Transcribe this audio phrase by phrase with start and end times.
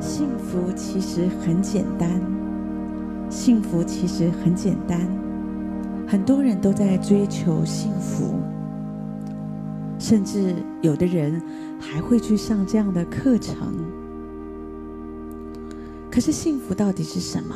[0.00, 2.20] 幸福其实很简单，
[3.28, 5.00] 幸福其实很简单。
[6.06, 8.36] 很多人都在追求幸福，
[9.98, 11.42] 甚至有的人
[11.78, 13.74] 还会去上这样的课程。
[16.10, 17.54] 可是幸福到底是什么？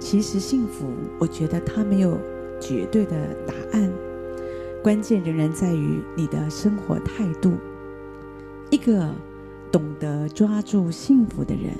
[0.00, 0.86] 其实幸福，
[1.18, 2.16] 我觉得它没有
[2.58, 3.16] 绝对的
[3.46, 3.90] 答案，
[4.82, 7.52] 关键仍然在于你的生活态度。
[8.70, 9.12] 一个
[9.70, 11.74] 懂得抓住幸福的人，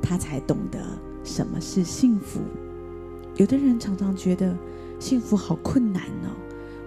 [0.00, 0.78] 他才懂得
[1.22, 2.40] 什么是幸福。
[3.36, 4.56] 有的人常常觉得
[4.98, 6.30] 幸福好困难哦，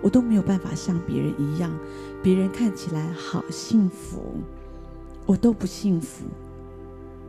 [0.01, 1.71] 我都没有办法像别人一样，
[2.23, 4.37] 别人看起来好幸福，
[5.25, 6.25] 我都不幸福。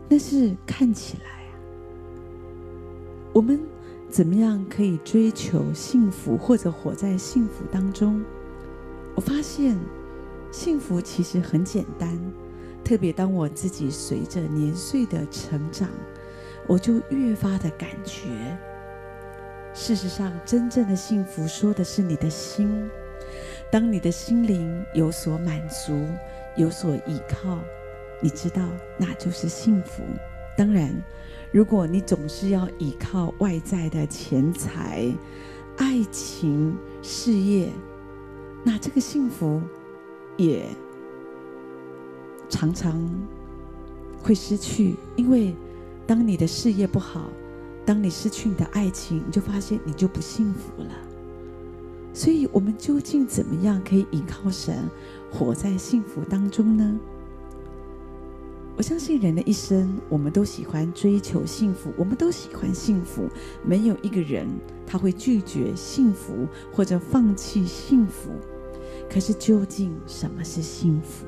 [0.08, 1.52] 那是看起来啊，
[3.32, 3.60] 我们
[4.08, 8.22] 怎么样可以追求幸福，或者活在幸福当中？
[9.14, 9.78] 我发现。
[10.50, 12.18] 幸福其实很简单，
[12.88, 15.90] 特别当我自己随着年岁的成长，
[16.66, 18.30] 我就越发的感觉，
[19.74, 22.88] 事实上，真正的幸福说的是你的心。
[23.70, 26.02] 当你的心灵有所满足，
[26.56, 27.58] 有所依靠，
[28.22, 28.66] 你知道，
[28.96, 30.02] 那就是幸福。
[30.56, 30.90] 当然，
[31.52, 35.12] 如果你总是要依靠外在的钱财、
[35.76, 37.68] 爱情、事业，
[38.64, 39.60] 那这个幸福。
[40.38, 40.64] 也
[42.48, 42.98] 常常
[44.22, 45.54] 会失去，因为
[46.06, 47.28] 当你的事业不好，
[47.84, 50.90] 当你失去你的爱情，你就发现你就不幸福了。
[52.14, 54.88] 所以，我们究竟怎么样可以依靠神，
[55.30, 56.98] 活在幸福当中呢？
[58.76, 63.28] 我相信人的一生，我们都喜欢追求幸福，我们都喜欢幸福，
[63.64, 64.48] 没有一个人
[64.86, 68.30] 他会拒绝幸福或者放弃幸福。
[69.08, 71.24] 可是，究竟什么是幸福？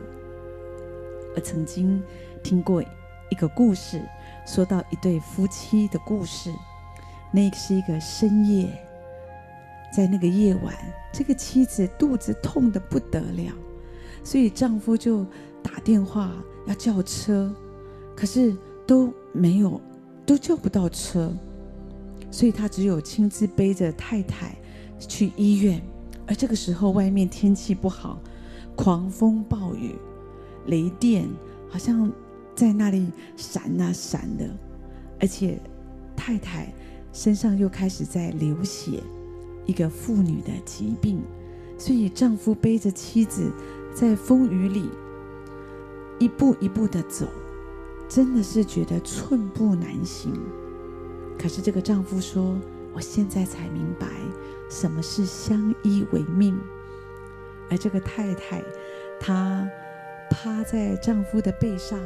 [1.34, 2.02] 我曾经
[2.42, 4.02] 听过一个故事，
[4.46, 6.52] 说到一对夫妻的故事。
[7.32, 8.68] 那是一个深夜，
[9.94, 10.74] 在那个夜晚，
[11.12, 13.52] 这个妻子肚子痛得不得了，
[14.24, 15.24] 所以丈夫就
[15.62, 16.32] 打电话
[16.66, 17.54] 要叫车，
[18.16, 19.80] 可是都没有，
[20.26, 21.32] 都叫不到车，
[22.32, 24.56] 所以他只有亲自背着太太
[24.98, 25.80] 去医院。
[26.26, 28.18] 而这个时候，外面天气不好，
[28.74, 29.94] 狂风暴雨，
[30.66, 31.28] 雷电
[31.68, 32.10] 好像
[32.54, 34.48] 在那里闪啊闪的，
[35.20, 35.58] 而且
[36.16, 36.72] 太太
[37.12, 39.02] 身上又开始在流血，
[39.66, 41.20] 一个妇女的疾病，
[41.78, 43.50] 所以丈夫背着妻子
[43.94, 44.88] 在风雨里
[46.18, 47.26] 一步一步的走，
[48.08, 50.32] 真的是觉得寸步难行。
[51.38, 52.58] 可是这个丈夫说
[52.92, 54.06] ：“我现在才明白。”
[54.68, 56.56] 什么是相依为命？
[57.68, 58.62] 而这个太太，
[59.18, 59.68] 她
[60.30, 61.98] 趴在丈夫的背上，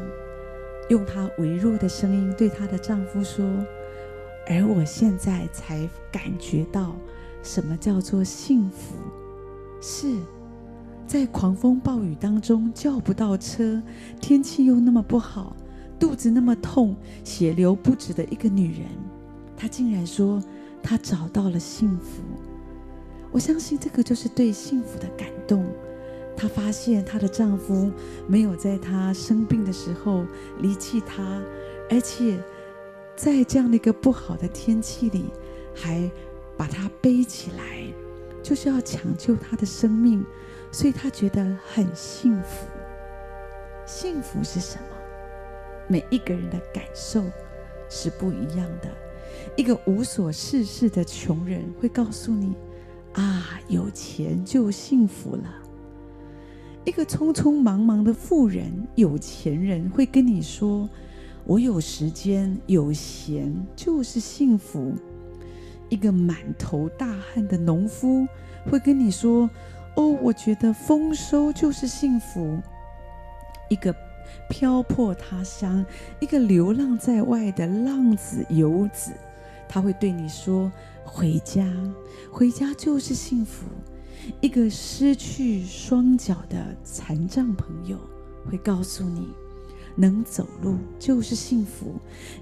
[0.88, 3.44] 用她微弱的声音对她的丈夫说
[4.48, 6.96] ：“而我现在才感觉到
[7.42, 8.96] 什么叫做幸福，
[9.80, 10.08] 是
[11.06, 13.80] 在狂风暴雨当中叫不到车，
[14.20, 15.54] 天气又那么不好，
[15.98, 18.88] 肚子那么痛，血流不止的一个女人，
[19.56, 20.42] 她竟然说
[20.82, 22.22] 她找到了幸福。”
[23.30, 25.66] 我相信这个就是对幸福的感动。
[26.44, 27.90] 她发现她的丈夫
[28.26, 30.26] 没有在她生病的时候
[30.58, 31.42] 离弃她，
[31.88, 32.38] 而且
[33.16, 35.30] 在这样的一个不好的天气里，
[35.74, 36.10] 还
[36.54, 37.82] 把她背起来，
[38.42, 40.22] 就是要抢救她的生命。
[40.70, 42.66] 所以她觉得很幸福。
[43.86, 44.84] 幸福是什么？
[45.88, 47.22] 每一个人的感受
[47.88, 48.90] 是不一样的。
[49.56, 52.54] 一个无所事事的穷人会告诉你。
[53.14, 55.63] 啊，有钱就幸福了。
[56.84, 60.88] 一个匆匆忙忙的富人、有钱人会跟你说
[61.44, 64.92] ：“我有时间、有闲就是幸福。”
[65.88, 68.26] 一个满头大汗的农夫
[68.70, 69.48] 会跟你说
[69.96, 72.58] ：“哦，我觉得丰收就是幸福。”
[73.70, 73.94] 一个
[74.50, 75.84] 漂泊他乡、
[76.20, 79.12] 一个流浪在外的浪子游子，
[79.68, 80.70] 他会对你说。
[81.06, 81.70] 回家，
[82.32, 83.66] 回家就是幸福。
[84.40, 87.98] 一个失去双脚的残障朋友
[88.48, 89.28] 会告诉你，
[89.94, 91.94] 能走路就是幸福。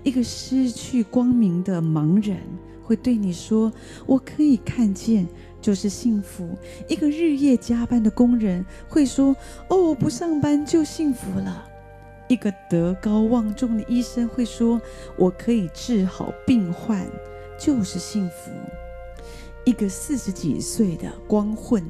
[0.03, 2.39] 一个失去光明的盲人
[2.83, 3.73] 会对你说
[4.07, 5.27] ：“我可以看见，
[5.61, 6.49] 就是幸福。”
[6.89, 9.35] 一个日夜加班的工人会说
[9.69, 11.69] ：“哦，我不上班就幸福了。”
[12.29, 14.81] 一个德高望重的医生会说
[15.19, 17.07] ：“我可以治好病患。”
[17.61, 18.51] 就是幸福。
[19.65, 21.85] 一个四十几岁的光棍，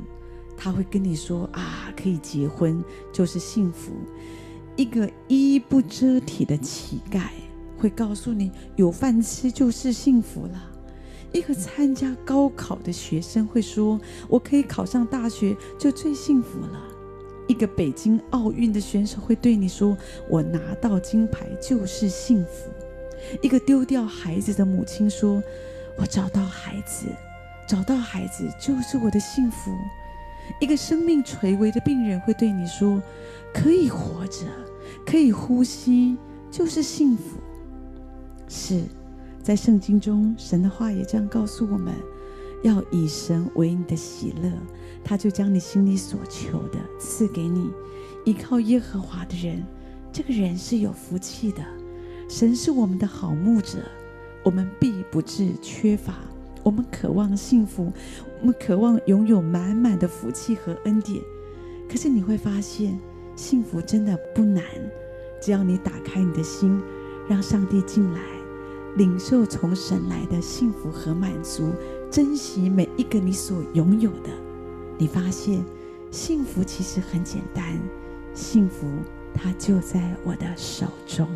[0.57, 2.83] 他会跟你说啊，可以结婚
[3.13, 3.93] 就是幸福。
[4.77, 7.29] 一个衣不遮体的乞丐
[7.79, 10.59] 会告诉你，有饭吃就是幸福了；
[11.33, 16.79] 一个参加高考的学生会说，我可以考上大学就最幸福了；
[17.49, 19.97] 一个北京奥运的选手会对你说，
[20.29, 22.71] 我拿到金牌就是幸福；
[23.43, 25.43] 一个丢掉孩子的母亲说，
[25.99, 27.07] 我找到孩子，
[27.73, 29.75] 找到孩子就是我的幸福。
[30.61, 33.01] 一个生命垂危的病人会对你说
[33.55, 34.45] ：“可以活着，
[35.07, 36.19] 可以呼吸，
[36.51, 37.39] 就是幸福。”
[38.47, 38.83] 是，
[39.43, 41.95] 在圣经中，神的话也这样告诉我们：
[42.63, 44.53] 要以神为你的喜乐，
[45.03, 47.71] 他就将你心里所求的赐给你。
[48.27, 49.65] 依靠耶和华的人，
[50.13, 51.65] 这个人是有福气的。
[52.29, 53.79] 神是我们的好牧者，
[54.45, 56.17] 我们必不致缺乏。
[56.63, 57.93] 我们渴望幸福，
[58.41, 61.23] 我们渴望拥有满满的福气和恩典。
[61.89, 62.99] 可是你会发现，
[63.35, 64.65] 幸福真的不难，
[65.41, 66.81] 只要你打开你的心，
[67.29, 68.21] 让上帝进来，
[68.97, 71.73] 领受从神来的幸福和满足，
[72.11, 74.31] 珍惜每一个你所拥有的。
[74.99, 75.65] 你发现，
[76.11, 77.79] 幸福其实很简单，
[78.35, 78.87] 幸福
[79.35, 81.27] 它就在我的手中。